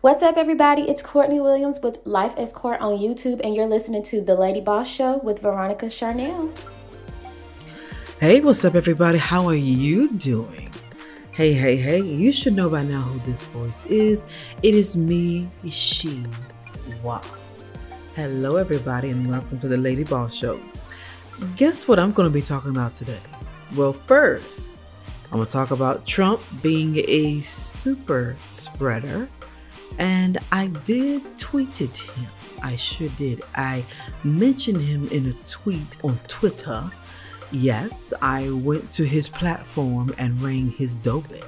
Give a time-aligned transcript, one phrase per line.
[0.00, 0.82] What's up, everybody?
[0.82, 4.60] It's Courtney Williams with Life as Court on YouTube, and you're listening to The Lady
[4.60, 6.56] Boss Show with Veronica Charnell.
[8.20, 9.18] Hey, what's up, everybody?
[9.18, 10.70] How are you doing?
[11.30, 14.24] Hey, hey, hey, you should know by now who this voice is.
[14.62, 16.24] It is me, she,
[17.02, 17.22] wow.
[18.14, 20.60] Hello, everybody, and welcome to The Lady Boss Show.
[21.56, 23.20] Guess what I'm going to be talking about today?
[23.74, 24.74] Well, first,
[25.26, 29.28] I'm going to talk about Trump being a super spreader.
[29.98, 32.26] And I did tweeted him.
[32.62, 33.42] I sure did.
[33.54, 33.84] I
[34.24, 36.84] mentioned him in a tweet on Twitter.
[37.52, 41.40] Yes, I went to his platform and rang his doorbell.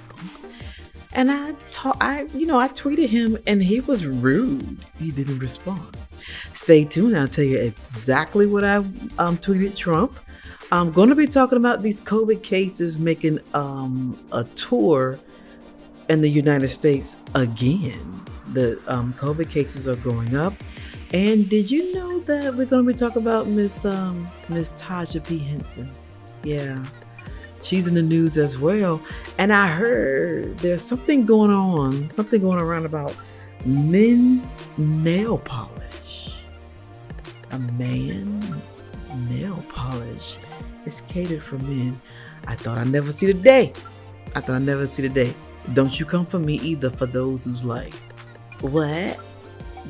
[1.12, 4.78] And I taught I you know, I tweeted him and he was rude.
[4.98, 5.96] He didn't respond.
[6.52, 10.16] Stay tuned, I'll tell you exactly what I um, tweeted Trump.
[10.70, 15.18] I'm going to be talking about these COVID cases making um, a tour
[16.08, 18.22] in the United States again.
[18.52, 20.54] The um, COVID cases are going up.
[21.12, 25.26] And did you know that we're going to be talking about Miss um, Miss Taraji
[25.26, 25.38] P.
[25.38, 25.90] Henson?
[26.42, 26.84] Yeah,
[27.62, 29.00] she's in the news as well.
[29.38, 33.14] And I heard there's something going on, something going around about
[33.64, 36.42] men nail polish.
[37.50, 38.40] A man
[39.30, 40.38] nail polish
[40.84, 42.00] is catered for men.
[42.46, 43.72] I thought I'd never see the day.
[44.34, 45.34] I thought I'd never see the day.
[45.74, 47.94] Don't you come for me either for those who's like,
[48.60, 49.20] what?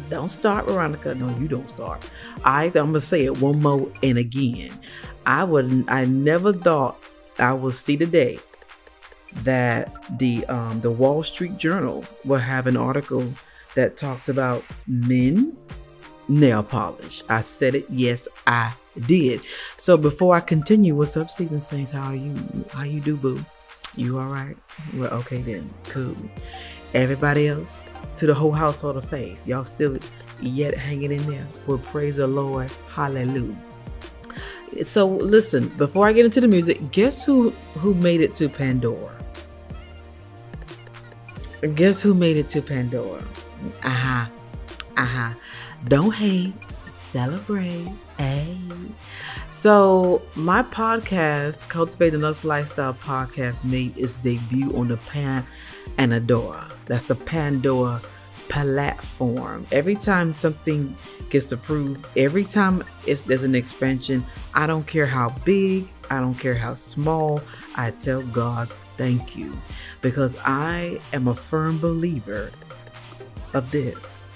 [0.08, 1.14] Don't start, Veronica.
[1.14, 2.10] No, you don't start.
[2.44, 4.72] I, I'm gonna say it one more and again.
[5.26, 6.98] I would I never thought
[7.38, 8.38] I would see the day
[9.42, 13.24] that the um, the Wall Street Journal will have an article
[13.74, 15.56] that talks about men
[16.28, 17.22] nail polish.
[17.28, 17.86] I said it.
[17.88, 18.72] Yes, I
[19.06, 19.40] did.
[19.76, 21.90] So before I continue, what's up, season saints?
[21.90, 22.34] How are you?
[22.72, 23.44] How you do, boo?
[23.98, 24.56] You all right?
[24.94, 25.68] Well, okay then.
[25.88, 26.16] Cool.
[26.94, 27.84] Everybody else,
[28.16, 29.98] to the whole household of faith, y'all still
[30.40, 31.46] yet hanging in there.
[31.66, 32.70] Well, praise the Lord.
[32.88, 33.56] Hallelujah.
[34.84, 39.16] So listen, before I get into the music, guess who who made it to Pandora?
[41.74, 43.24] Guess who made it to Pandora?
[43.82, 44.30] Aha.
[44.30, 45.02] Uh-huh.
[45.02, 45.30] Aha.
[45.30, 45.40] Uh-huh.
[45.88, 46.54] Don't hate,
[46.90, 47.88] celebrate.
[48.16, 48.58] Hey.
[49.48, 55.46] So my podcast, Cultivate the Lux Lifestyle Podcast, made its debut on the Pan
[55.96, 56.72] and Adora.
[56.86, 58.00] That's the Pandora
[58.48, 59.66] platform.
[59.72, 60.96] Every time something
[61.30, 64.24] gets approved, every time there's an expansion,
[64.54, 67.42] I don't care how big, I don't care how small,
[67.74, 69.56] I tell God thank you.
[70.00, 72.50] Because I am a firm believer
[73.54, 74.32] of this.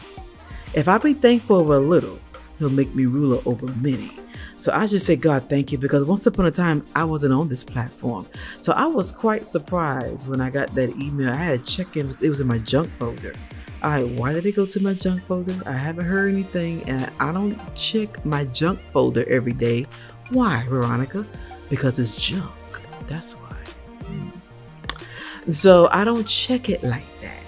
[0.74, 2.18] If I be thankful over a little,
[2.58, 4.18] he'll make me ruler over many.
[4.62, 7.48] So I just say, God, thank you, because once upon a time I wasn't on
[7.48, 8.28] this platform.
[8.60, 11.30] So I was quite surprised when I got that email.
[11.30, 13.34] I had to check in, it was in my junk folder.
[13.82, 15.56] All right, why did it go to my junk folder?
[15.66, 19.84] I haven't heard anything, and I don't check my junk folder every day.
[20.30, 21.26] Why, Veronica?
[21.68, 22.52] Because it's junk.
[23.08, 23.56] That's why.
[25.50, 27.42] So I don't check it like that.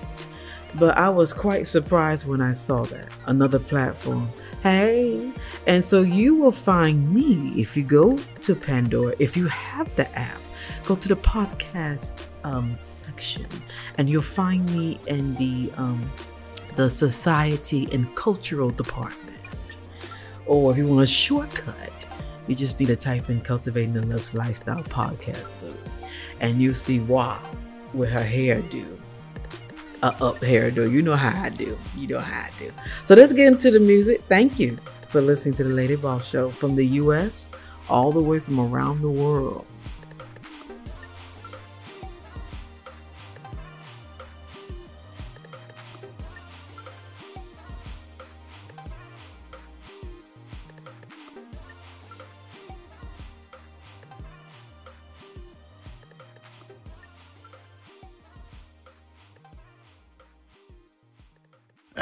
[0.81, 3.09] But I was quite surprised when I saw that.
[3.27, 4.29] Another platform
[4.65, 5.31] Hey,
[5.67, 10.11] and so you will find me if you go to Pandora, if you have the
[10.19, 10.41] app,
[10.87, 13.45] go to the podcast um, section,
[13.99, 16.11] and you'll find me in the um,
[16.77, 19.77] the society and cultural department.
[20.47, 22.07] Or if you want a shortcut,
[22.47, 25.53] you just need to type in "Cultivating the Lux Lifestyle Podcast,"
[26.41, 27.43] and you'll see wow
[27.93, 28.99] with her hairdo
[30.05, 30.91] a up hairdo.
[30.91, 31.79] You know how I do.
[31.97, 32.71] You know how I do.
[33.05, 34.23] So let's get into the music.
[34.29, 34.77] Thank you
[35.09, 37.49] for listening to the Lady Boss Show from the U.S.
[37.89, 39.65] all the way from around the world.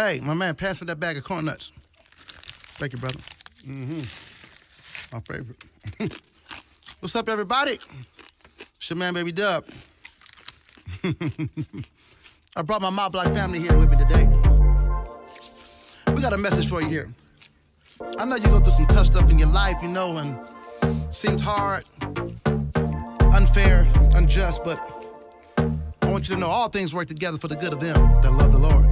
[0.05, 1.71] Hey, my man, pass me that bag of corn nuts.
[2.75, 3.21] Thank you, brother.
[3.65, 4.01] Mm-hmm.
[5.15, 6.21] My favorite.
[6.99, 7.79] What's up, everybody?
[8.79, 9.65] It's your man, Baby Dub.
[12.57, 14.27] I brought my Mob Black family here with me today.
[16.13, 17.09] We got a message for you here.
[18.19, 20.37] I know you go through some tough stuff in your life, you know, and
[21.15, 21.85] seems hard,
[23.33, 24.81] unfair, unjust, but
[25.59, 28.33] I want you to know all things work together for the good of them that
[28.33, 28.92] love the Lord.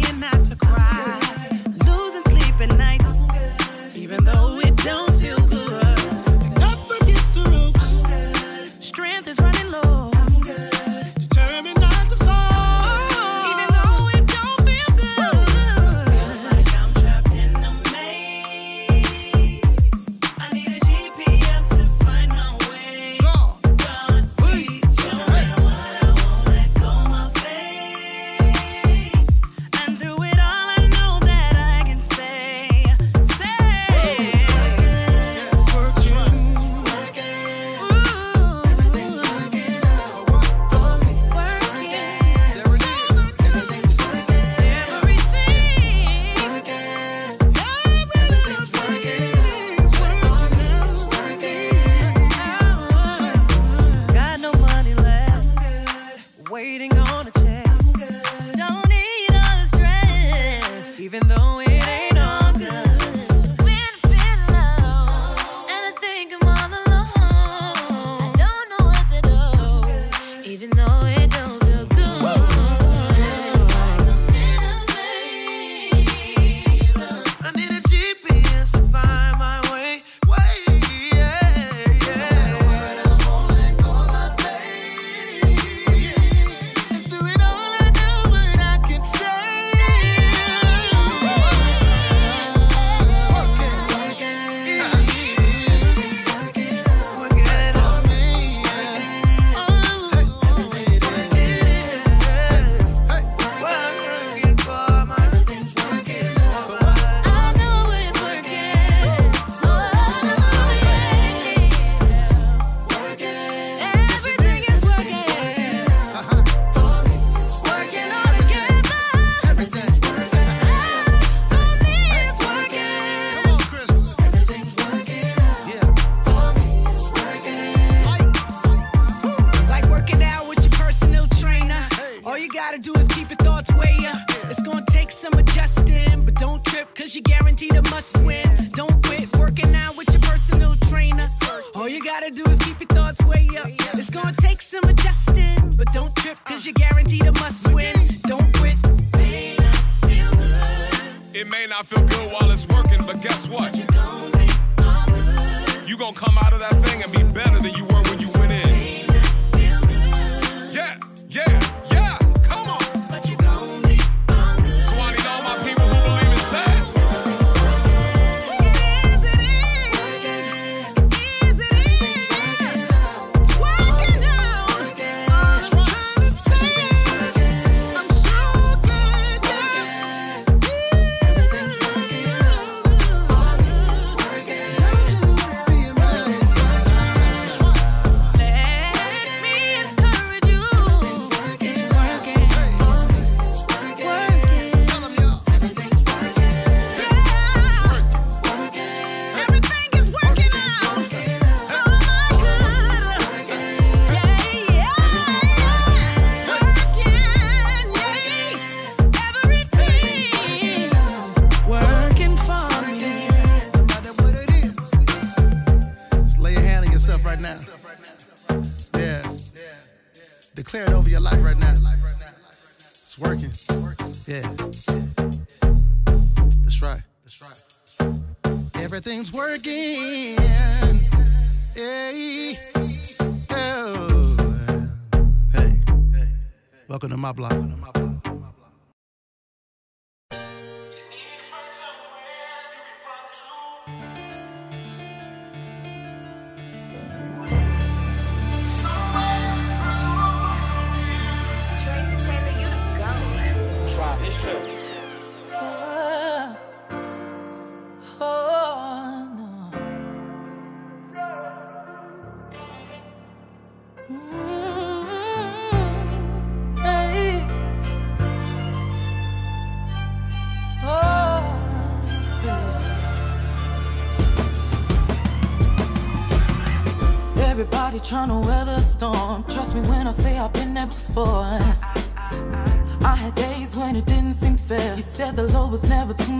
[237.23, 238.00] it's working.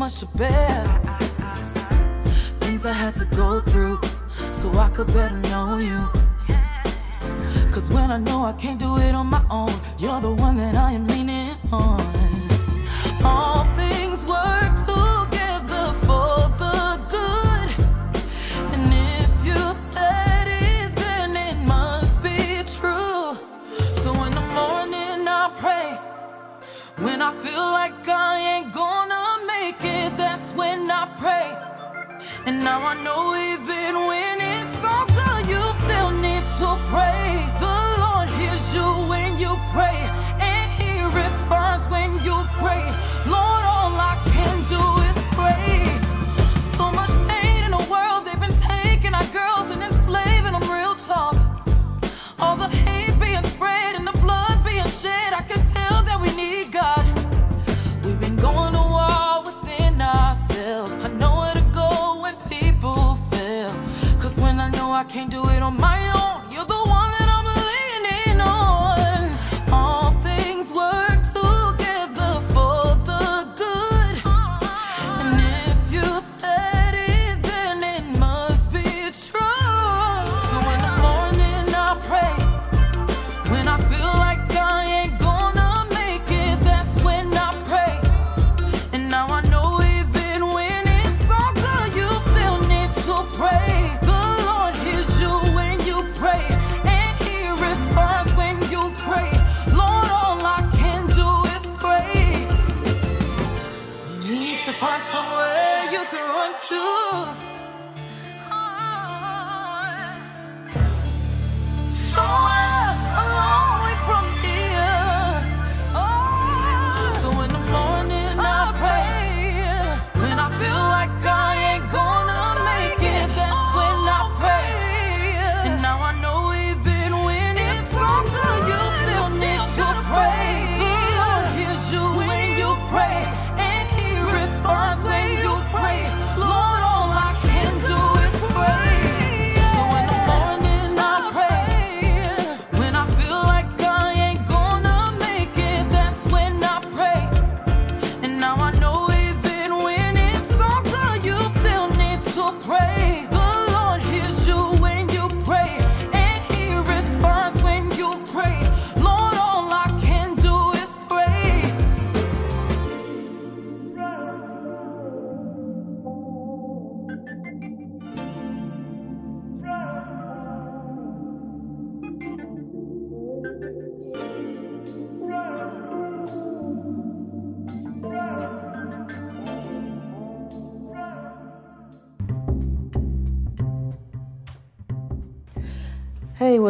[0.02, 0.84] Much to bear.
[2.62, 6.00] Things I had to go through so I could better know you.
[7.72, 10.74] Cause when I know I can't do it on my own, you're the one that
[10.74, 11.11] I am
[32.72, 33.71] now I know even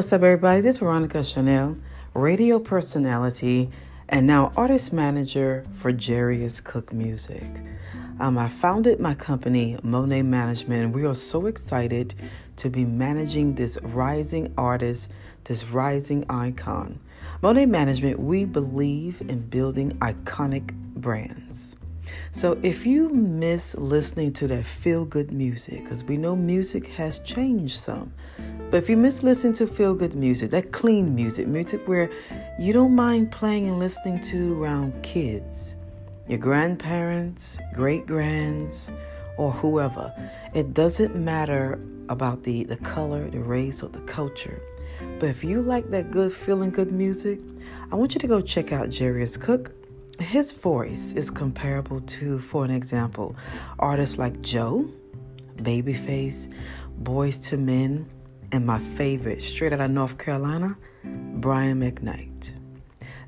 [0.02, 0.62] what's up, everybody?
[0.62, 1.80] This is Veronica Charnell,
[2.16, 3.70] radio personality,
[4.10, 7.46] and now artist manager for Jarius Cook Music.
[8.20, 12.16] Um, I founded my company, Monet Management, and we are so excited
[12.56, 17.00] to be managing this rising artist, this rising icon.
[17.44, 21.76] Monet Management, we believe in building iconic brands.
[22.32, 27.20] So if you miss listening to that feel good music, because we know music has
[27.20, 28.14] changed some,
[28.70, 32.10] but if you miss listening to feel good music, that clean music, music where
[32.60, 35.76] you don't mind playing and listening to around kids,
[36.28, 38.92] your grandparents, great grands,
[39.38, 40.14] or whoever,
[40.54, 44.62] it doesn't matter about the, the color, the race, or the culture.
[45.20, 47.40] But if you like that good feeling good music,
[47.92, 49.72] I want you to go check out Jarius Cook.
[50.22, 53.36] His voice is comparable to, for an example,
[53.80, 54.88] artists like Joe,
[55.58, 56.54] Babyface,
[57.02, 58.10] Boyz II Men,
[58.52, 62.54] and my favorite, straight out of North Carolina, Brian McKnight.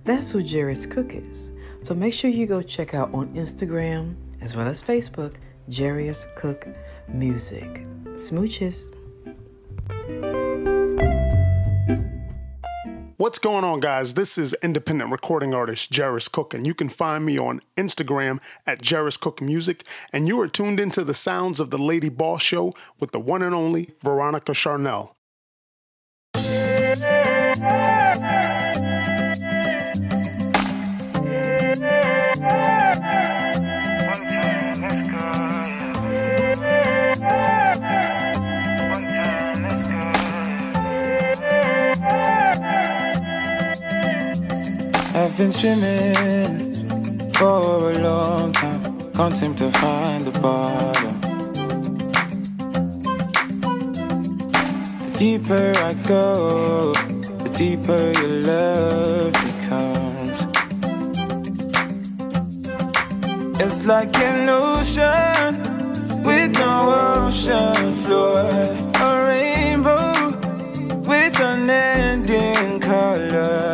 [0.06, 1.52] That's who Jarius Cook is.
[1.82, 5.36] So make sure you go check out on Instagram as well as Facebook,
[5.70, 6.68] Jarius Cook
[7.08, 7.86] Music.
[8.14, 8.96] Smooches.
[13.24, 14.16] What's going on, guys?
[14.16, 18.82] This is independent recording artist Jarris Cook, and you can find me on Instagram at
[18.82, 19.88] Jarris Cook Music.
[20.12, 23.42] And you are tuned into the sounds of the Lady Boss Show with the one
[23.42, 25.14] and only Veronica Charnell.
[45.34, 51.20] I've been swimming for a long time, can't seem to find the bottom.
[55.00, 56.94] The deeper I go,
[57.46, 60.46] the deeper your love becomes.
[63.60, 65.58] It's like an ocean
[66.22, 68.38] with no ocean floor,
[69.02, 70.30] a rainbow
[71.10, 73.73] with unending colors.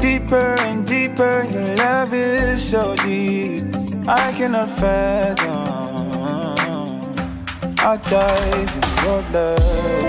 [0.00, 3.64] Deeper and deeper, your love is so deep.
[4.08, 5.56] I cannot fathom.
[7.78, 10.05] I dive in your love.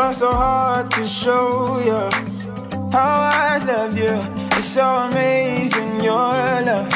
[0.00, 2.00] Try so hard to show you
[2.90, 4.16] how I love you.
[4.56, 6.32] It's so amazing your
[6.68, 6.90] love.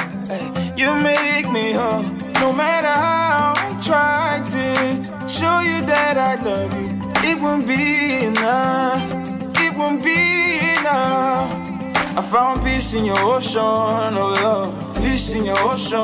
[0.75, 2.03] You make me whole.
[2.41, 6.89] No matter how I try to show you that I love you,
[7.29, 9.05] it won't be enough.
[9.65, 10.21] It won't be
[10.79, 11.51] enough.
[12.19, 14.97] I found peace in your ocean, oh love.
[14.97, 16.01] Peace in your ocean.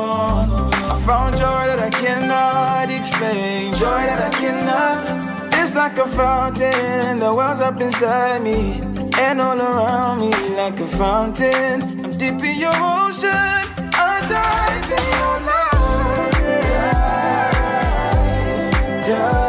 [0.93, 3.73] I found joy that I cannot explain.
[3.73, 5.20] Joy that I cannot.
[5.73, 8.81] Like a fountain the wells up inside me
[9.17, 11.81] and all around me like a fountain.
[12.03, 13.31] I'm deep in your ocean.
[13.93, 15.39] I dive in your.
[19.01, 19.40] Dive, dive.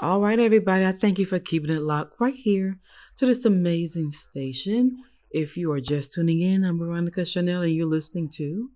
[0.00, 0.84] All right, everybody.
[0.84, 2.80] I thank you for keeping it locked right here
[3.16, 4.98] to this amazing station.
[5.30, 8.70] If you are just tuning in, I'm Veronica Charnell, and you're listening to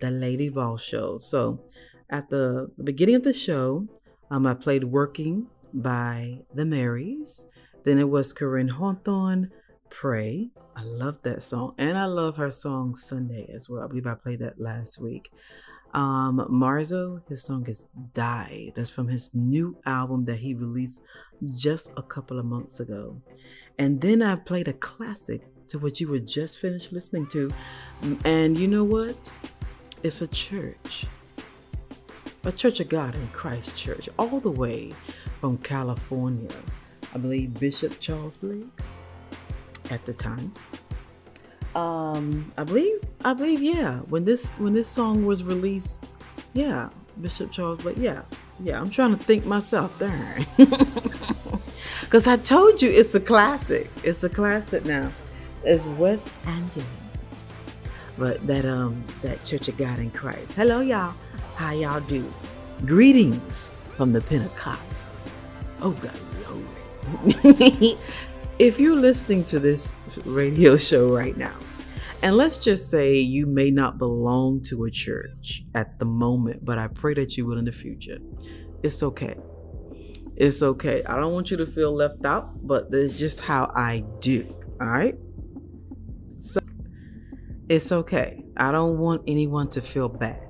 [0.00, 1.18] the Lady Boss Show.
[1.18, 1.62] So,
[2.10, 3.86] at the, beginning of the show,
[4.32, 7.46] um, I played "Working" by the Marys.
[7.84, 9.52] Then it was Koryn Hawthorne,
[9.90, 13.84] "Pray." I love that song, and I love her song "Sunday" as well.
[13.84, 15.30] I believe I played that last week.
[15.94, 18.72] Um, Marzo, his song is Die.
[18.74, 21.02] That's from his new album that he released
[21.54, 23.20] just a couple of months ago.
[23.78, 27.50] And then I've played a classic to what you were just finished listening to.
[28.24, 29.30] And you know what?
[30.02, 31.06] It's a church.
[32.44, 34.92] A Church of God in Christ Church, all the way
[35.40, 36.50] from California.
[37.14, 39.04] I believe Bishop Charles Blake's
[39.90, 40.52] at the time
[41.74, 46.04] um i believe i believe yeah when this when this song was released
[46.52, 48.22] yeah bishop charles but yeah
[48.62, 50.38] yeah i'm trying to think myself there.
[52.00, 55.10] Because i told you it's a classic it's a classic now.
[55.64, 56.86] It's west angeles
[58.18, 60.52] but that um that church of god in christ.
[60.52, 61.14] Hello y'all.
[61.56, 62.30] How y'all do?
[62.84, 65.00] Greetings from the pentecostals.
[65.80, 67.98] Oh god Lord.
[68.58, 71.54] if you're listening to this radio show right now,
[72.22, 76.78] and let's just say you may not belong to a church at the moment, but
[76.78, 78.18] I pray that you will in the future.
[78.82, 79.34] It's okay.
[80.36, 81.02] It's okay.
[81.04, 84.46] I don't want you to feel left out, but that's just how I do.
[84.80, 85.16] All right?
[86.36, 86.60] So
[87.68, 88.44] it's okay.
[88.56, 90.46] I don't want anyone to feel bad.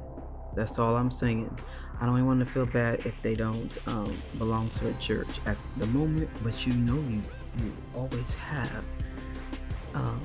[0.54, 1.58] That's all I'm saying.
[2.00, 5.56] I don't want to feel bad if they don't um, belong to a church at
[5.78, 7.22] the moment, but you know you
[7.58, 8.84] you always have
[9.94, 10.20] um,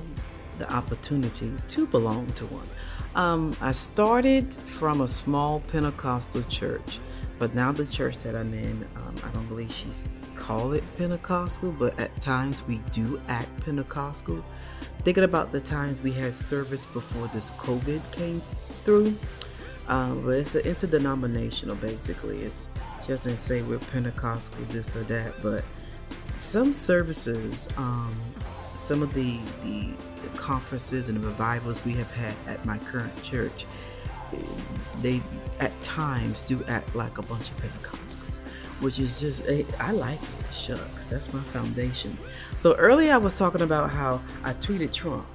[0.58, 2.68] the opportunity to belong to one.
[3.14, 6.98] Um, I started from a small Pentecostal church,
[7.38, 11.72] but now the church that I'm in, um, I don't believe she's call it Pentecostal,
[11.72, 14.44] but at times we do act Pentecostal.
[15.04, 18.40] Thinking about the times we had service before this COVID came
[18.84, 19.18] through,
[19.88, 22.38] um, but it's an interdenominational basically.
[22.38, 22.68] It's
[23.02, 25.64] she doesn't say we're Pentecostal this or that, but
[26.38, 28.14] some services, um,
[28.74, 29.94] some of the, the
[30.36, 33.66] conferences and revivals we have had at my current church,
[35.00, 35.20] they
[35.60, 38.40] at times do act like a bunch of Pentecostals,
[38.80, 39.48] which is just
[39.80, 40.52] I like it.
[40.52, 42.16] Shucks, that's my foundation.
[42.56, 45.26] So earlier I was talking about how I tweeted Trump.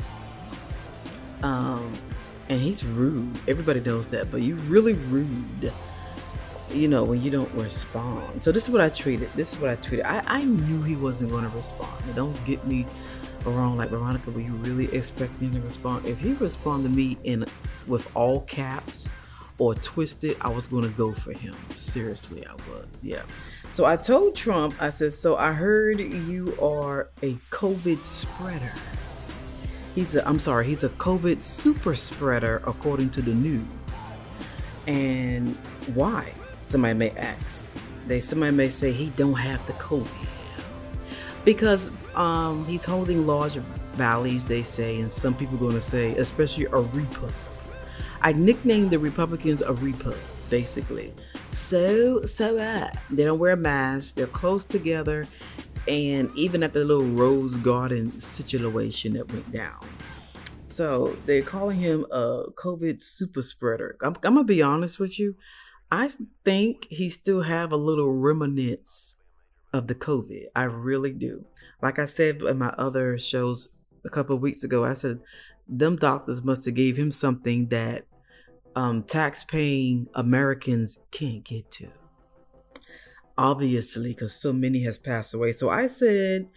[1.44, 1.94] Um,
[2.50, 3.38] and he's rude.
[3.48, 5.72] Everybody knows that, but you really rude
[6.74, 8.42] you know, when you don't respond.
[8.42, 9.30] So this is what I treated.
[9.34, 10.06] This is what I tweeted.
[10.06, 12.04] I, I knew he wasn't going to respond.
[12.16, 12.86] don't get me
[13.46, 13.78] wrong.
[13.78, 16.06] Like Veronica, were you really expecting him to respond?
[16.06, 17.46] If he responded to me in
[17.88, 19.10] with all caps
[19.58, 21.56] or twisted, I was going to go for him.
[21.76, 22.86] Seriously, I was.
[23.02, 23.24] Yeah.
[23.70, 24.76] So I told Trump.
[24.82, 28.74] I said, "So I heard you are a COVID spreader."
[29.96, 30.28] He's a.
[30.28, 30.66] I'm sorry.
[30.66, 33.68] He's a COVID super spreader, according to the news.
[34.88, 35.56] And
[35.94, 36.34] why?
[36.64, 37.68] Somebody may ask.
[38.08, 40.28] They somebody may say he don't have the COVID
[41.46, 43.58] because um, he's holding large
[43.96, 44.44] rallies.
[44.46, 47.34] They say, and some people going to say, especially a Repub.
[48.22, 50.16] I nicknamed the Republicans a Repub,
[50.50, 51.14] basically.
[51.50, 54.14] So so uh, they don't wear masks.
[54.14, 55.28] They're close together,
[55.88, 59.86] and even at the little Rose Garden situation that went down.
[60.66, 63.96] So they're calling him a COVID super spreader.
[64.02, 65.36] I'm, I'm gonna be honest with you.
[65.94, 66.10] I
[66.44, 69.22] think he still have a little remnants
[69.72, 70.46] of the COVID.
[70.56, 71.46] I really do.
[71.84, 73.68] Like I said in my other shows
[74.04, 75.20] a couple weeks ago, I said
[75.68, 78.08] them doctors must have gave him something that
[78.76, 81.90] um, tax-paying Americans can't get to.
[83.38, 85.52] Obviously, because so many has passed away.
[85.52, 86.48] So I said,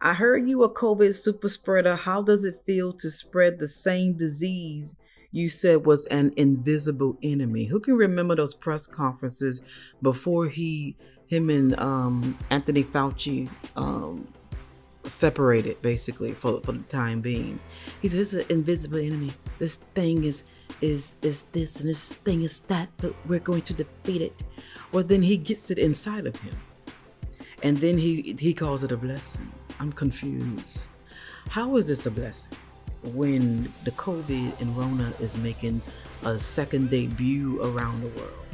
[0.00, 1.96] I heard you a COVID super spreader.
[1.96, 4.94] How does it feel to spread the same disease
[5.36, 7.66] you said was an invisible enemy.
[7.66, 9.60] Who can remember those press conferences
[10.00, 10.96] before he,
[11.26, 14.26] him and um, Anthony Fauci um,
[15.04, 17.60] separated basically for, for the time being?
[18.00, 19.32] He said, "It's an invisible enemy.
[19.58, 20.44] This thing is
[20.80, 24.42] is is this and this thing is that, but we're going to defeat it."
[24.90, 26.56] Well, then he gets it inside of him,
[27.62, 29.52] and then he he calls it a blessing.
[29.80, 30.86] I'm confused.
[31.50, 32.56] How is this a blessing?
[33.02, 35.82] When the COVID and Rona is making
[36.24, 38.46] a second debut around the world?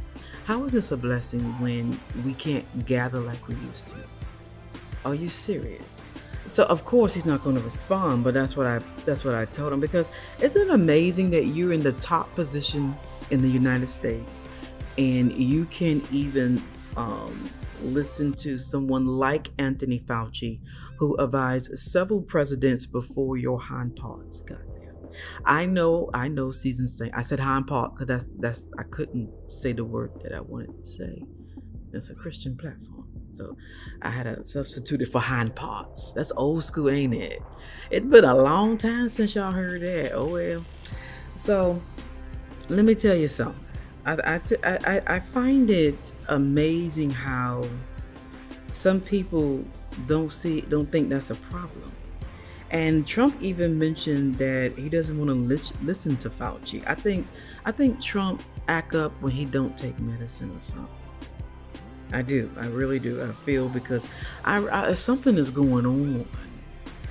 [0.45, 3.97] How is this a blessing when we can't gather like we used to?
[5.05, 6.03] Are you serious?
[6.49, 9.45] So of course he's not going to respond, but that's what I that's what I
[9.47, 12.95] told him because isn't it amazing that you're in the top position
[13.31, 14.47] in the United States
[14.99, 16.63] and you can even
[16.97, 17.51] um,
[17.83, 20.61] listen to someone like Anthony Fauci,
[21.03, 24.65] who advised several presidents before your hind parts there.
[25.45, 29.29] I know, I know, season saying I said hind part because that's that's I couldn't
[29.51, 31.25] say the word that I wanted to say.
[31.93, 33.09] It's a Christian platform.
[33.31, 33.57] So
[34.03, 36.13] I had to substitute it for hind parts.
[36.13, 37.43] That's old school, ain't it?
[37.91, 40.13] It's been a long time since y'all heard that.
[40.13, 40.65] Oh well.
[41.35, 41.83] So
[42.69, 43.59] let me tell you something.
[44.07, 47.65] I, I, I, I find it amazing how
[48.71, 49.65] some people
[50.07, 51.93] don't see don't think that's a problem.
[52.71, 56.83] And Trump even mentioned that he doesn't want to lis- listen to Fauci.
[56.87, 57.27] I think
[57.65, 60.89] I think Trump act up when he don't take medicine or something.
[62.13, 62.51] I do.
[62.59, 63.23] I really do.
[63.23, 64.07] I feel because
[64.45, 66.27] I, I something is going on.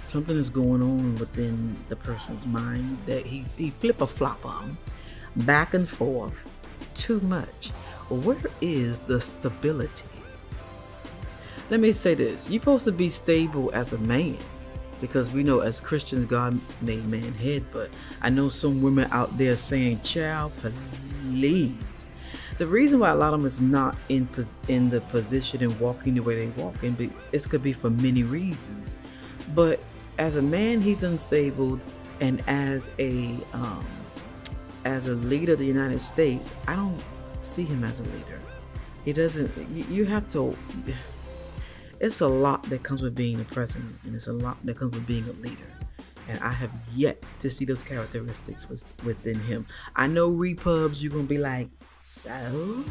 [0.08, 4.78] Something is going on within the person's mind that he he flip a flop on,
[5.36, 6.50] back and forth,
[6.94, 7.70] too much.
[8.10, 10.11] Where is the stability?
[11.71, 14.38] Let me say this: you're supposed to be stable as a man,
[14.99, 17.63] because we know as Christians God made man head.
[17.71, 17.89] But
[18.21, 22.10] I know some women out there saying, "Child, please."
[22.57, 24.27] the reason why a lot of them is not in
[24.67, 28.23] in the position and walking the way they walk be- it could be for many
[28.23, 28.93] reasons.
[29.55, 29.79] But
[30.19, 31.79] as a man, he's unstable,
[32.19, 33.86] and as a um,
[34.84, 37.01] as a leader of the United States, I don't
[37.41, 38.41] see him as a leader.
[39.05, 39.49] He doesn't.
[39.71, 40.53] You, you have to.
[42.01, 44.95] It's a lot that comes with being a president, and it's a lot that comes
[44.95, 45.71] with being a leader.
[46.27, 49.67] And I have yet to see those characteristics was, within him.
[49.95, 52.83] I know repubs, you're gonna be like, so?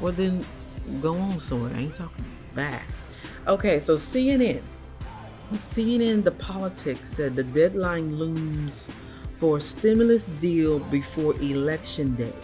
[0.00, 0.44] Well, then
[1.00, 1.72] go on somewhere.
[1.76, 2.24] I ain't talking
[2.56, 2.88] back.
[3.46, 4.62] Okay, so CNN.
[5.52, 8.88] CNN, the politics said the deadline looms
[9.34, 12.34] for a stimulus deal before election day,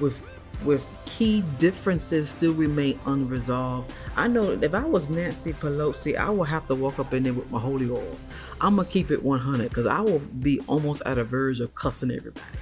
[0.00, 0.22] with
[0.64, 3.92] with key differences still remain unresolved.
[4.16, 7.32] I know if I was Nancy Pelosi, I would have to walk up in there
[7.32, 8.16] with my holy oil.
[8.60, 12.10] I'm gonna keep it 100 because I will be almost at a verge of cussing
[12.10, 12.58] everybody.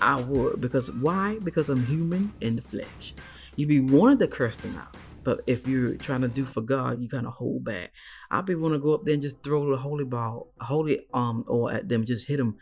[0.00, 1.38] I would because why?
[1.42, 3.14] Because I'm human in the flesh.
[3.56, 6.98] You'd be wanting to curse them out, but if you're trying to do for God,
[6.98, 7.92] you kind of hold back.
[8.30, 11.44] I'd be want to go up there and just throw the holy ball, holy um,
[11.46, 12.58] or at them, just hit them,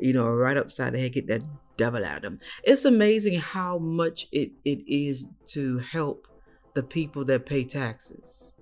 [0.00, 1.42] you know, right upside the head, get that
[1.76, 2.40] devil out of them.
[2.64, 6.26] It's amazing how much it it is to help
[6.74, 8.52] the people that pay taxes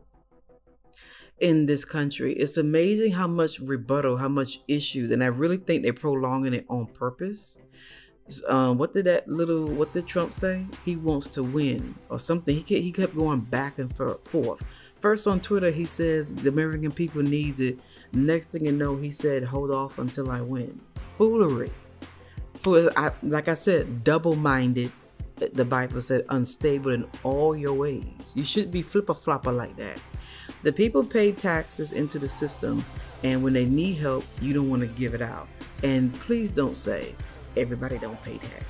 [1.41, 2.35] in this country.
[2.35, 6.67] It's amazing how much rebuttal, how much issues, and I really think they're prolonging it
[6.69, 7.59] on purpose
[8.49, 10.67] um, what did that little what did Trump say?
[10.85, 12.55] He wants to win or something.
[12.55, 14.63] He kept, he kept going back and forth.
[14.99, 17.79] First on Twitter, he says the American people needs it.
[18.15, 20.81] Next thing you know, he said, "Hold off until I win."
[21.19, 21.73] Foolery.
[22.55, 24.91] For I, like I said, double-minded.
[25.53, 29.99] The Bible said, "Unstable in all your ways." You should be flipper flopper like that.
[30.63, 32.85] The people pay taxes into the system,
[33.23, 35.49] and when they need help, you don't want to give it out.
[35.83, 37.15] And please don't say
[37.57, 38.65] everybody don't pay tax.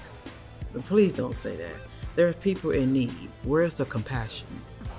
[0.73, 1.77] But please don't say that.
[2.17, 3.31] There are people in need.
[3.45, 4.49] Where's the compassion?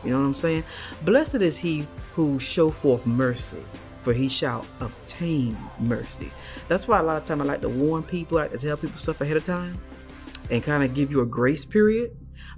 [0.04, 0.64] You know what I'm saying?
[1.04, 3.64] Blessed is he who show forth mercy,
[4.06, 6.32] for he shall obtain mercy.
[6.68, 8.78] That's why a lot of time I like to warn people, I like to tell
[8.78, 9.80] people stuff ahead of time
[10.52, 12.12] and kind of give you a grace period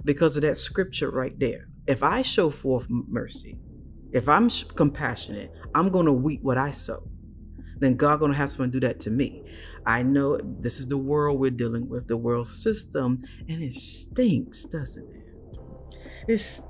[0.04, 1.68] because of that scripture right there.
[1.86, 3.58] If I show forth mercy,
[4.12, 7.08] if I'm compassionate, I'm going to weep what I sow
[7.80, 9.44] then God gonna have someone do that to me.
[9.86, 14.64] I know this is the world we're dealing with, the world system, and it stinks,
[14.64, 15.58] doesn't it?
[16.28, 16.60] It.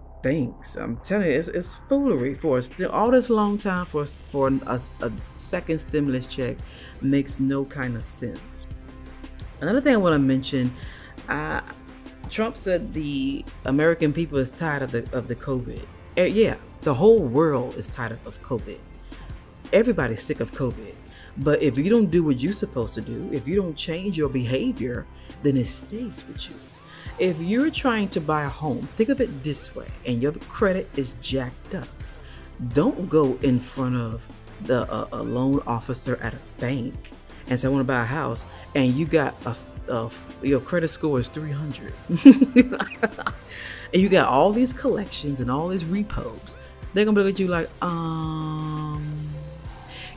[0.76, 2.70] I'm telling you, it's, it's foolery for us.
[2.90, 6.56] All this long time for us, for a, a second stimulus check
[7.00, 8.66] makes no kind of sense.
[9.60, 10.72] Another thing I want to mention,
[11.28, 11.60] uh,
[12.30, 15.84] Trump said the American people is tired of the of the COVID.
[16.16, 18.80] Uh, yeah, the whole world is tired of COVID
[19.72, 20.94] everybody's sick of COVID.
[21.38, 24.28] But if you don't do what you're supposed to do, if you don't change your
[24.28, 25.06] behavior,
[25.42, 26.56] then it stays with you.
[27.18, 30.88] If you're trying to buy a home, think of it this way, and your credit
[30.96, 31.88] is jacked up.
[32.72, 34.28] Don't go in front of
[34.62, 36.94] the uh, a loan officer at a bank
[37.48, 39.56] and say I want to buy a house, and you got a,
[39.92, 40.10] a
[40.42, 46.54] your credit score is 300, and you got all these collections and all these repos.
[46.94, 49.28] They're gonna look at you like, um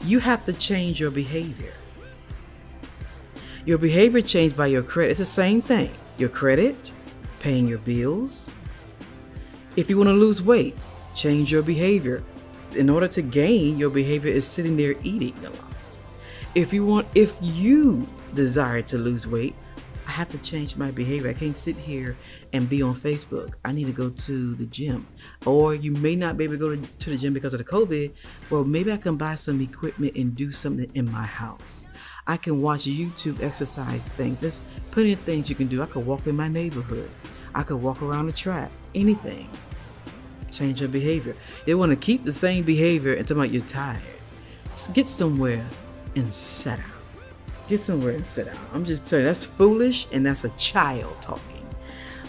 [0.04, 1.74] you have to change your behavior.
[3.66, 5.12] Your behavior changed by your credit.
[5.12, 5.92] It's the same thing.
[6.22, 6.92] Your credit,
[7.40, 8.48] paying your bills.
[9.76, 10.78] If you want to lose weight,
[11.16, 12.22] change your behavior.
[12.78, 15.98] In order to gain, your behavior is sitting there eating a lot.
[16.54, 19.56] If you want if you desire to lose weight,
[20.06, 21.32] I have to change my behavior.
[21.32, 22.16] I can't sit here
[22.54, 23.54] and be on Facebook.
[23.66, 25.08] I need to go to the gym.
[25.48, 28.12] Or you may not be able to go to, the gym because of the COVID.
[28.52, 31.86] Well, maybe I can buy some equipment and do something in my house.
[32.28, 34.40] I can watch YouTube exercise things.
[34.40, 35.82] There's plenty of things you can do.
[35.82, 37.10] I could walk in my neighborhood.
[37.54, 38.72] I could walk around the track.
[38.94, 39.50] Anything.
[40.52, 41.36] Change your behavior.
[41.66, 44.02] They want to keep the same behavior until you're tired.
[44.94, 45.66] Get somewhere
[46.16, 46.86] and sit down.
[47.68, 48.58] Get somewhere and sit down.
[48.74, 51.66] I'm just telling you, that's foolish and that's a child talking.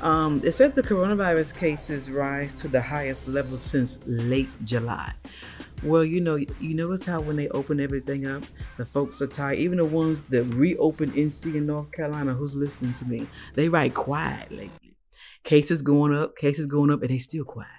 [0.02, 5.12] Um, it says the coronavirus cases rise to the highest level since late July.
[5.82, 8.44] Well, you know, you notice how when they open everything up,
[8.76, 9.58] the folks are tired.
[9.58, 13.94] Even the ones that reopened NC in North Carolina, who's listening to me, they write
[13.94, 14.94] quiet lately.
[15.42, 17.70] Cases going up, cases going up, and they still quiet.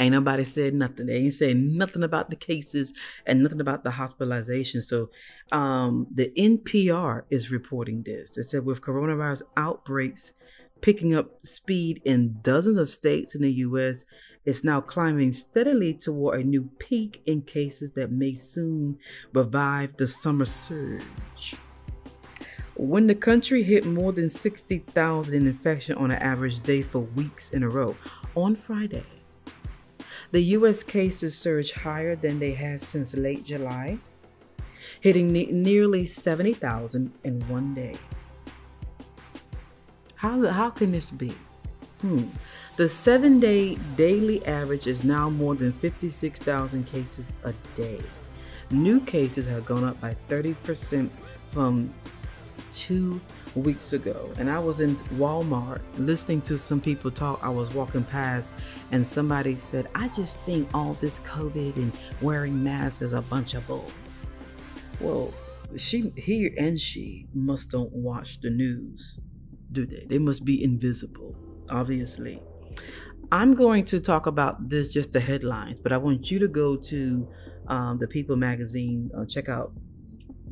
[0.00, 1.06] Ain't nobody said nothing.
[1.06, 2.92] They ain't saying nothing about the cases
[3.24, 4.82] and nothing about the hospitalization.
[4.82, 5.10] So
[5.52, 8.30] um, the NPR is reporting this.
[8.30, 10.32] They said with coronavirus outbreaks
[10.82, 14.04] picking up speed in dozens of states in the U.S.,
[14.46, 18.96] it's now climbing steadily toward a new peak in cases that may soon
[19.32, 21.56] revive the summer surge.
[22.76, 27.50] When the country hit more than 60,000 in infection on an average day for weeks
[27.50, 27.96] in a row
[28.36, 29.04] on Friday,
[30.30, 30.84] the U.S.
[30.84, 33.98] cases surged higher than they had since late July,
[35.00, 37.96] hitting ne- nearly 70,000 in one day.
[40.16, 41.34] How, how can this be?
[42.00, 42.24] Hmm.
[42.76, 48.02] The seven day daily average is now more than 56,000 cases a day.
[48.70, 51.08] New cases have gone up by 30%
[51.52, 51.94] from
[52.72, 53.18] two
[53.54, 57.40] weeks ago and I was in Walmart listening to some people talk.
[57.42, 58.52] I was walking past
[58.92, 63.54] and somebody said, I just think all this COVID and wearing masks is a bunch
[63.54, 63.90] of bull.
[65.00, 65.32] Well,
[65.78, 69.18] she he and she must don't watch the news,
[69.72, 70.04] do they?
[70.06, 71.34] They must be invisible,
[71.70, 72.42] obviously.
[73.32, 76.76] I'm going to talk about this just the headlines, but I want you to go
[76.76, 77.28] to
[77.66, 79.72] um, the People magazine, uh, check out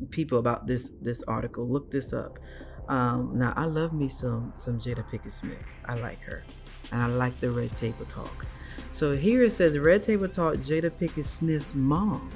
[0.09, 1.65] people about this this article.
[1.67, 2.39] Look this up.
[2.87, 5.63] Um, now I love me some some Jada Pinkett Smith.
[5.85, 6.43] I like her,
[6.91, 8.45] and I like the Red Table Talk.
[8.91, 10.55] So here it says Red Table Talk.
[10.55, 12.31] Jada Pinkett Smith's mom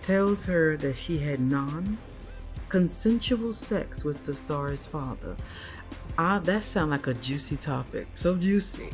[0.00, 5.36] tells her that she had non-consensual sex with the star's father.
[6.18, 8.06] Ah, that sounds like a juicy topic.
[8.14, 8.90] So juicy.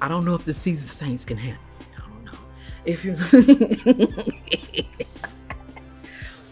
[0.00, 1.86] I don't know if the Season Saints can handle it.
[1.96, 2.38] I don't know.
[2.84, 3.16] If you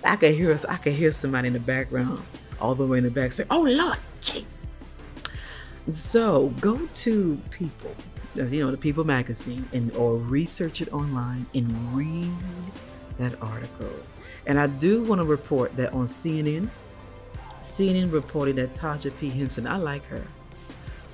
[0.04, 2.22] I can hear us, I can hear somebody in the background,
[2.60, 4.98] all the way in the back, say, "Oh Lord, Jesus!"
[5.92, 7.94] So go to People,
[8.38, 12.32] uh, you know, the People magazine, and or research it online and read
[13.18, 13.92] that article.
[14.46, 16.68] And I do want to report that on CNN,
[17.64, 20.22] CNN reported that Taraji P Henson, I like her.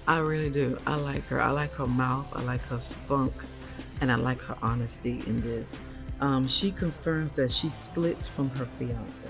[0.08, 0.76] I really do.
[0.84, 1.40] I like her.
[1.40, 2.28] I like her mouth.
[2.34, 3.32] I like her spunk,
[4.00, 5.80] and I like her honesty in this.
[6.20, 9.28] Um, she confirms that she splits from her fiance.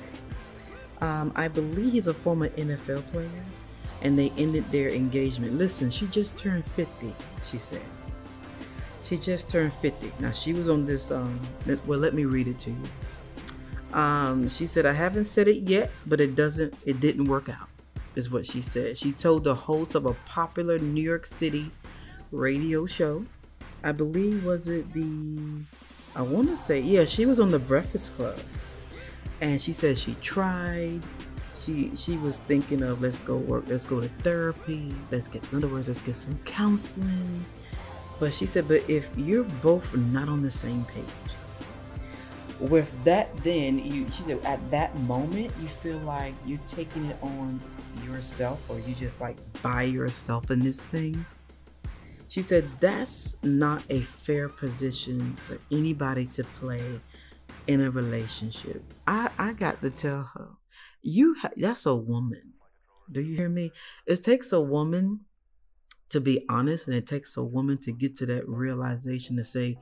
[1.03, 3.29] Um, I believe he's a former NFL player,
[4.01, 5.59] and they ended their engagement.
[5.59, 7.15] Listen, she just turned 50,
[7.45, 7.83] she said.
[9.03, 10.11] She just turned 50.
[10.21, 11.39] Now, she was on this, um,
[11.87, 12.83] well, let me read it to you.
[13.93, 17.69] Um, she said, I haven't said it yet, but it doesn't, it didn't work out,
[18.15, 18.97] is what she said.
[18.97, 21.71] She told the host of a popular New York City
[22.31, 23.25] radio show,
[23.83, 25.65] I believe, was it the
[26.15, 28.39] I want to say, yeah, she was on the Breakfast Club,
[29.41, 31.01] and she said she tried.
[31.55, 35.69] She she was thinking of let's go work, let's go to therapy, let's get other
[35.69, 37.45] words, let's get some counseling.
[38.19, 41.05] But she said, but if you're both not on the same page,
[42.61, 47.17] with that, then you she said at that moment you feel like you're taking it
[47.23, 47.61] on
[48.05, 51.25] yourself, or you just like by yourself in this thing.
[52.29, 57.01] She said that's not a fair position for anybody to play
[57.67, 58.83] in a relationship.
[59.07, 60.51] I, I got to tell her,
[61.03, 62.55] you ha- that's a woman.
[63.11, 63.73] Do you hear me?
[64.07, 65.21] It takes a woman
[66.11, 69.79] to be honest, and it takes a woman to get to that realization to say,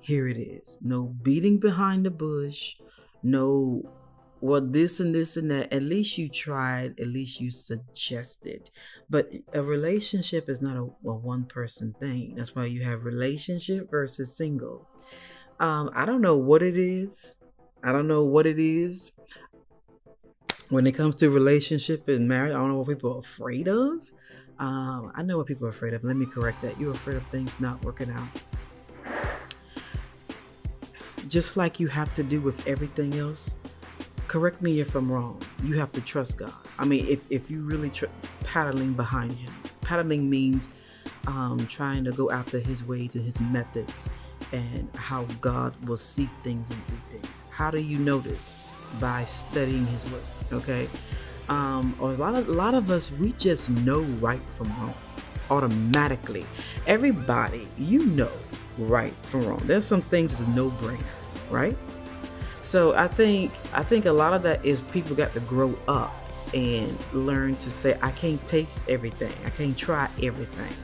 [0.00, 0.78] here it is.
[0.80, 2.76] No beating behind the bush.
[3.22, 3.82] No,
[4.40, 5.72] well, this and this and that.
[5.72, 6.98] At least you tried.
[7.00, 8.70] At least you suggested.
[9.10, 12.34] But a relationship is not a, a one person thing.
[12.36, 14.88] That's why you have relationship versus single.
[15.60, 17.40] Um, I don't know what it is.
[17.82, 19.12] I don't know what it is
[20.68, 22.52] when it comes to relationship and marriage.
[22.52, 24.10] I don't know what people are afraid of.
[24.58, 26.04] Um, I know what people are afraid of.
[26.04, 26.78] Let me correct that.
[26.78, 28.26] You're afraid of things not working out.
[31.26, 33.54] Just like you have to do with everything else,
[34.28, 35.40] correct me if I'm wrong.
[35.64, 36.52] You have to trust God.
[36.78, 38.06] I mean, if, if you really tr-
[38.44, 40.68] paddling behind Him, paddling means
[41.26, 44.08] um, trying to go after His ways and His methods
[44.52, 47.42] and how God will see things and do things.
[47.50, 48.54] How do you this?
[49.00, 50.22] By studying His Word.
[50.52, 50.88] Okay.
[51.48, 54.94] Um, or a lot of a lot of us we just know right from wrong
[55.50, 56.44] automatically.
[56.86, 58.30] Everybody, you know
[58.78, 59.60] right from wrong.
[59.64, 61.02] There's some things that's a no-brainer,
[61.50, 61.76] right?
[62.62, 66.14] So I think I think a lot of that is people got to grow up
[66.54, 69.32] and learn to say I can't taste everything.
[69.44, 70.74] I can't try everything.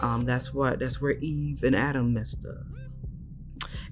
[0.00, 2.66] Um, that's what that's where Eve and Adam messed up.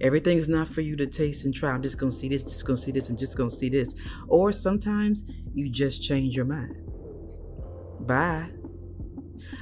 [0.01, 1.71] Everything is not for you to taste and try.
[1.71, 3.95] I'm just gonna see this, just gonna see this, and just gonna see this.
[4.29, 5.25] Or sometimes
[5.55, 6.77] you just change your mind.
[8.01, 8.51] Bye.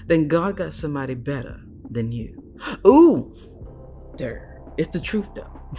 [0.06, 1.60] Then God got somebody better
[1.90, 2.42] than you.
[2.86, 3.34] Ooh,
[4.18, 4.60] there.
[4.76, 5.60] It's the truth though.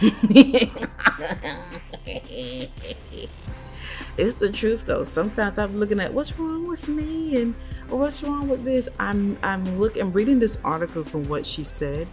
[4.16, 5.04] it's the truth though.
[5.04, 7.54] Sometimes I'm looking at what's wrong with me and
[7.90, 8.88] oh, what's wrong with this.
[8.98, 12.08] I'm I'm looking I'm reading this article from what she said.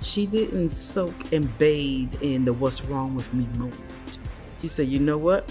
[0.00, 3.80] She didn't soak and bathe in the what's wrong with me moment.
[4.60, 5.50] She said, you know what?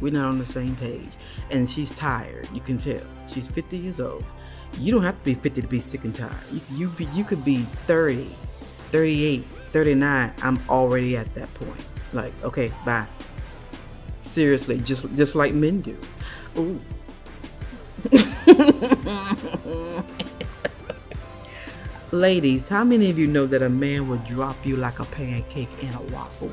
[0.00, 1.10] We're not on the same page.
[1.50, 2.48] And she's tired.
[2.52, 3.02] You can tell.
[3.26, 4.24] She's 50 years old.
[4.78, 6.32] You don't have to be 50 to be sick and tired.
[6.50, 8.28] You, you, you could be 30,
[8.94, 10.32] 38, 39.
[10.40, 11.84] I'm already at that point.
[12.12, 13.06] Like, okay, bye.
[14.20, 15.98] Seriously, just just like men do.
[16.56, 16.80] Ooh.
[22.12, 25.82] Ladies, how many of you know that a man will drop you like a pancake
[25.82, 26.52] in a waffle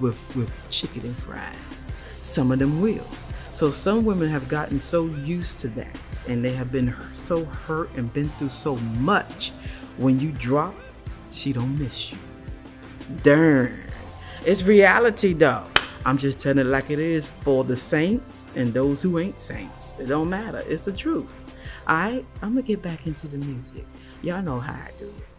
[0.00, 1.92] with with chicken and fries?
[2.22, 3.06] Some of them will.
[3.52, 7.90] So some women have gotten so used to that and they have been so hurt
[7.96, 9.50] and been through so much.
[9.98, 10.74] When you drop,
[11.32, 12.18] she don't miss you.
[13.22, 13.78] Darn.
[14.44, 15.66] It's reality though.
[16.04, 19.94] I'm just telling it like it is for the saints and those who ain't saints.
[20.00, 20.62] It don't matter.
[20.66, 21.34] It's the truth.
[21.88, 23.86] Alright, I'm gonna get back into the music.
[24.22, 25.31] Y'all know how I do it.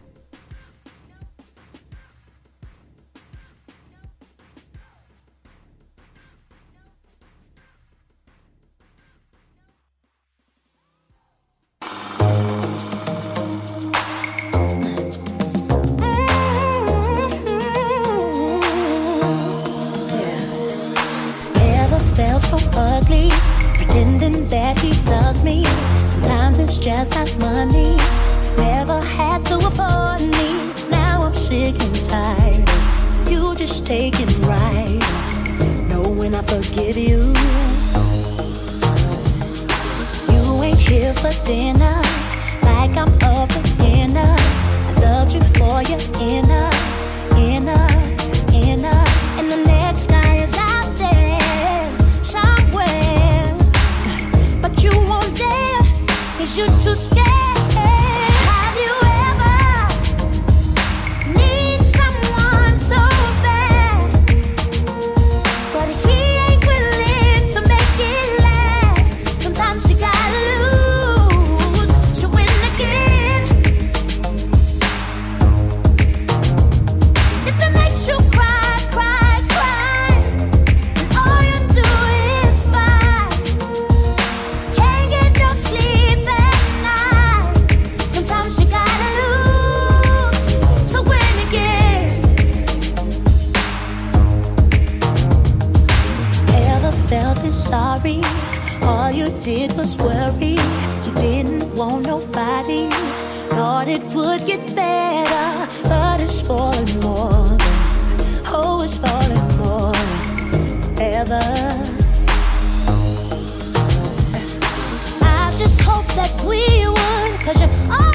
[116.24, 118.13] That we would, cause you're always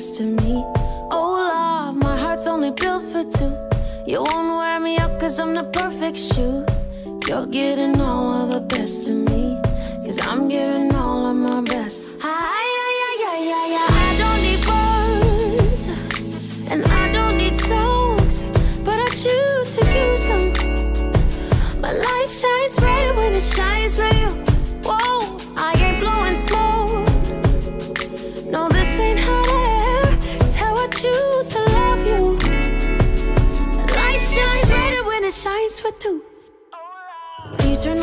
[0.00, 0.54] us to me.
[1.10, 3.52] Oh Lord, my heart's only built for two.
[4.06, 6.64] You won't wear me out cause I'm the perfect shoe.
[7.28, 9.60] You're getting all of the best of me.
[10.06, 10.89] Cause I'm giving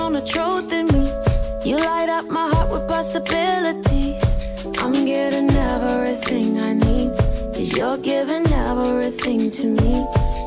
[0.08, 1.04] on the truth in me.
[1.70, 4.24] You light up my heart with possibilities.
[4.82, 7.12] I'm getting everything I need.
[7.54, 9.92] Cause you're giving everything to me.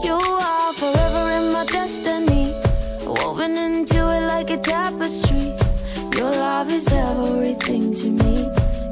[0.07, 0.17] You
[0.53, 2.45] are forever in my destiny.
[3.05, 5.47] Woven into it like a tapestry.
[6.17, 8.35] Your love is everything to me.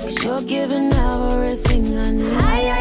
[0.02, 2.34] Cause you're giving everything I need.
[2.34, 2.77] I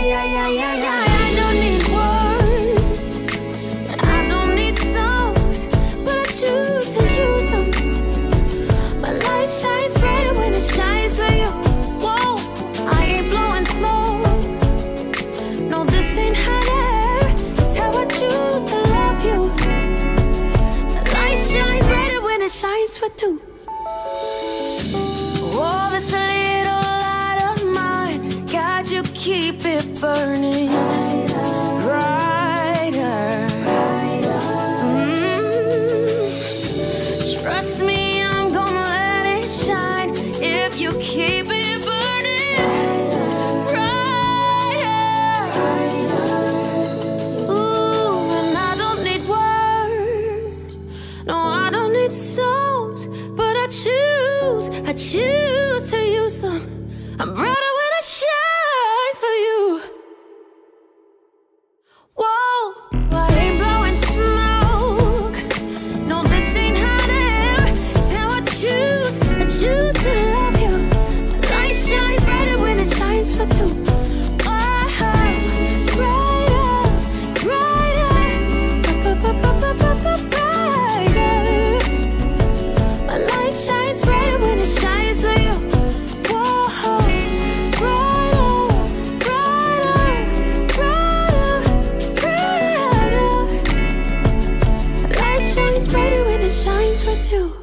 [95.68, 97.54] shines brighter when it shines for two.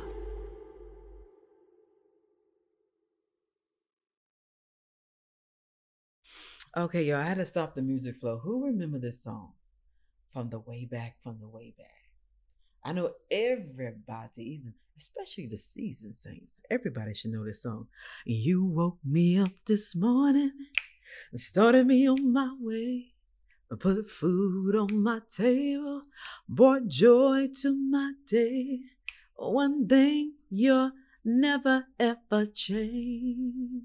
[6.76, 8.40] Okay, y'all, I had to stop the music flow.
[8.40, 9.52] Who remember this song?
[10.32, 11.86] From the way back, from the way back.
[12.84, 17.86] I know everybody, even especially the Season saints, everybody should know this song.
[18.26, 20.50] You woke me up this morning
[21.32, 23.13] and started me on my way
[23.76, 26.02] put food on my table,
[26.48, 28.80] brought joy to my day.
[29.36, 30.92] One thing you'll
[31.24, 33.84] never ever change.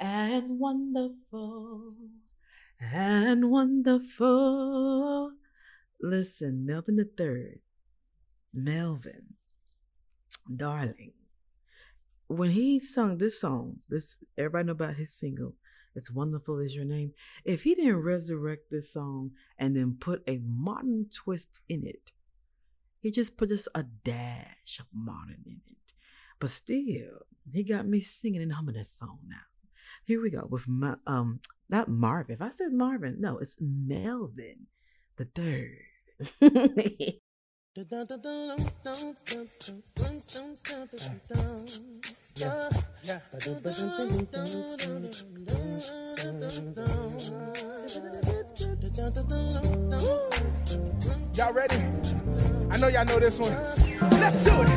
[0.00, 1.94] And wonderful,
[2.80, 5.32] and wonderful.
[6.00, 7.60] Listen, Melvin the Third,
[8.52, 9.34] Melvin,
[10.54, 11.12] darling.
[12.26, 15.54] When he sung this song, this everybody know about his single,
[15.94, 17.12] it's wonderful is your name.
[17.44, 22.12] If he didn't resurrect this song and then put a modern twist in it,
[23.00, 25.92] he just put just a dash of modern in it.
[26.38, 29.36] But still, he got me singing and humming that song now.
[30.04, 32.34] Here we go with my, um not Marvin.
[32.34, 34.66] If I said Marvin, no, it's Melvin
[35.16, 35.78] the third.
[42.34, 42.72] Y'all
[51.52, 51.76] ready?
[52.70, 53.52] I know y'all know this one.
[53.52, 54.70] Let's do it.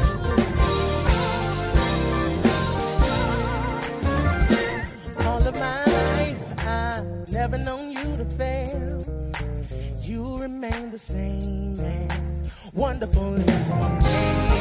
[5.26, 6.38] All of my life,
[6.68, 8.98] I've never known you to fail.
[10.02, 12.44] You remain the same man.
[12.74, 14.55] Wonderful is your name.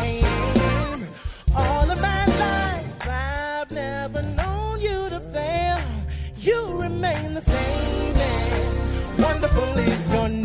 [9.75, 10.43] Wonderful is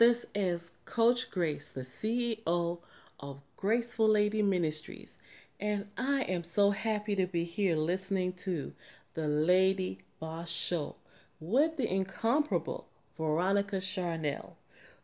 [0.00, 2.78] this is Coach Grace, the CEO
[3.20, 5.18] of Graceful Lady Ministries,
[5.60, 8.72] and I am so happy to be here listening to
[9.12, 10.96] the Lady Boss Show
[11.38, 12.88] with the incomparable
[13.18, 14.52] Veronica Charnell,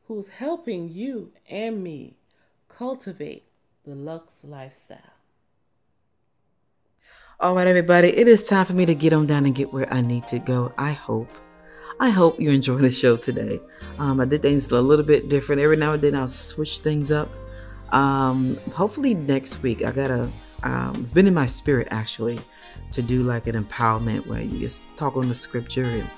[0.09, 2.16] who's helping you and me
[2.66, 3.44] cultivate
[3.84, 5.12] the Lux lifestyle.
[7.38, 9.92] All right, everybody, it is time for me to get on down and get where
[9.92, 10.72] I need to go.
[10.78, 11.45] I hope.
[11.99, 13.61] I hope you're enjoying the show today.
[13.99, 15.62] Um, I did things a little bit different.
[15.62, 17.30] Every now and then I'll switch things up.
[17.90, 20.30] Um, hopefully next week I gotta.
[20.62, 22.40] Um, it's been in my spirit actually
[22.92, 26.11] to do like an empowerment where you just talk on the scripture and,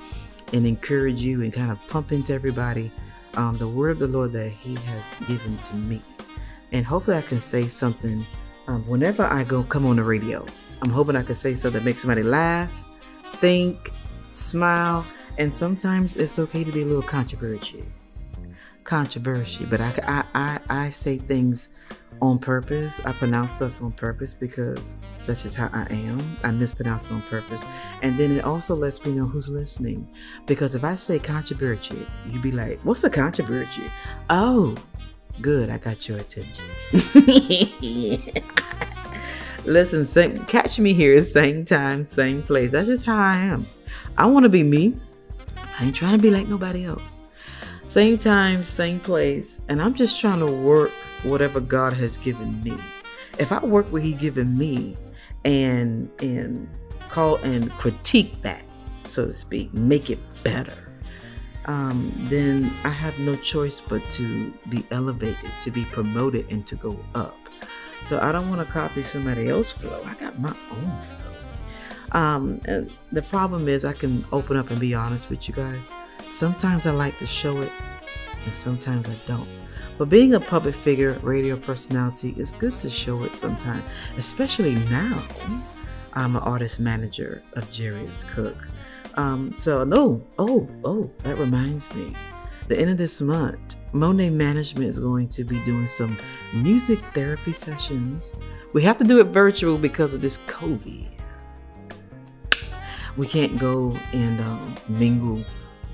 [0.53, 2.91] and encourage you and kind of pump into everybody
[3.35, 6.03] um, the word of the Lord that He has given to me.
[6.72, 8.26] And hopefully I can say something
[8.66, 10.45] um, whenever I go come on the radio.
[10.83, 12.85] I'm hoping I can say something that makes somebody laugh,
[13.35, 13.91] think,
[14.33, 15.05] smile,
[15.39, 17.82] and sometimes it's okay to be a little controversial.
[18.84, 21.68] Controversial, but I, I, I, I say things
[22.20, 23.01] on purpose.
[23.05, 26.20] I pronounce stuff on purpose because that's just how I am.
[26.43, 27.64] I mispronounce it on purpose.
[28.03, 30.09] And then it also lets me know who's listening.
[30.47, 33.84] Because if I say controversial, you'd be like, what's a controversy?
[34.30, 34.74] Oh,
[35.41, 35.70] good.
[35.70, 36.64] I got your attention.
[39.64, 42.70] Listen, same, catch me here, same time, same place.
[42.70, 43.68] That's just how I am.
[44.16, 44.99] I want to be me.
[45.79, 47.20] I ain't trying to be like nobody else.
[47.87, 50.91] Same time, same place, and I'm just trying to work
[51.22, 52.76] whatever God has given me.
[53.39, 54.97] If I work what He given me,
[55.45, 56.68] and and
[57.09, 58.62] call and critique that,
[59.05, 60.93] so to speak, make it better,
[61.64, 66.74] um, then I have no choice but to be elevated, to be promoted, and to
[66.76, 67.37] go up.
[68.03, 70.03] So I don't want to copy somebody else's flow.
[70.05, 71.38] I got my own flow.
[72.12, 72.61] Um,
[73.12, 75.92] the problem is, I can open up and be honest with you guys.
[76.30, 77.72] Sometimes I like to show it,
[78.44, 79.48] and sometimes I don't.
[79.98, 83.82] But being a public figure, radio personality, it's good to show it sometimes,
[84.16, 85.22] especially now.
[86.14, 88.68] I'm an artist manager of Jerry's Cook.
[89.14, 92.14] Um, so, no, oh, oh, that reminds me.
[92.68, 96.16] The end of this month, Monet Management is going to be doing some
[96.54, 98.34] music therapy sessions.
[98.72, 101.18] We have to do it virtual because of this COVID.
[103.19, 105.45] We can't go and um, mingle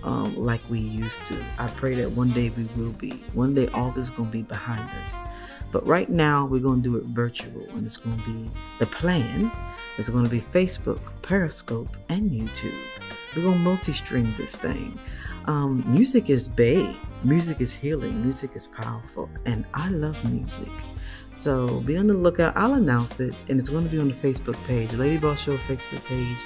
[0.05, 1.45] um, like we used to.
[1.59, 3.13] I pray that one day we will be.
[3.33, 5.21] One day all this is going to be behind us.
[5.73, 8.87] But right now we're going to do it virtual, and it's going to be the
[8.87, 9.51] plan.
[9.99, 12.75] It's going to be Facebook, Periscope, and YouTube.
[13.35, 14.99] We're going to multi-stream this thing.
[15.47, 16.95] Um, music is big.
[17.25, 18.23] Music is healing.
[18.23, 20.71] Music is powerful, and I love music.
[21.33, 22.57] So be on the lookout.
[22.57, 25.57] I'll announce it, and it's going to be on the Facebook page, Lady Boss Show
[25.57, 26.37] Facebook page.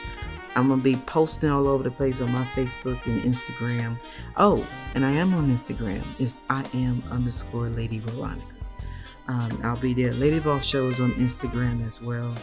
[0.59, 3.97] I'm gonna be posting all over the place on my Facebook and Instagram.
[4.37, 6.05] Oh, and I am on Instagram.
[6.19, 8.45] It's I am underscore Lady Veronica.
[9.29, 10.13] Um, I'll be there.
[10.13, 12.35] Lady Boss Show is on Instagram as well.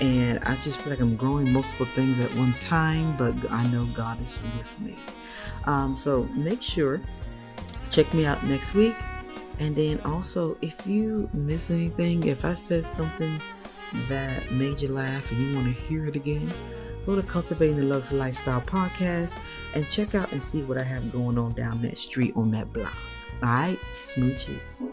[0.00, 3.86] And I just feel like I'm growing multiple things at one time, but I know
[3.86, 4.96] God is with me.
[5.64, 7.00] Um, so make sure
[7.90, 8.94] check me out next week.
[9.58, 13.40] And then also, if you miss anything, if I said something
[14.08, 16.52] that made you laugh and you want to hear it again,
[17.08, 19.38] go to Cultivating the Lux Lifestyle podcast
[19.74, 22.70] and check out and see what I have going on down that street on that
[22.70, 22.94] block.
[23.42, 24.86] All right, smooches.